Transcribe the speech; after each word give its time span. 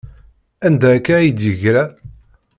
Anda 0.65 0.87
akka 0.95 1.11
ay 1.15 1.29
d-yeggra? 1.37 1.83